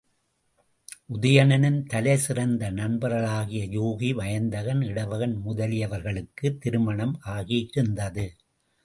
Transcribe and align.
உதயணனின் 1.09 1.83
தலைசிறந்த 1.83 2.71
நண்பர்களாகிய 2.71 3.65
யூகி, 3.75 4.09
வயந்தகன், 4.13 4.81
இடவகன் 4.81 5.35
முதலியவர்களுக்கு 5.45 6.57
திருமணம் 6.57 7.21
ஆகியிருந்தது. 7.25 8.25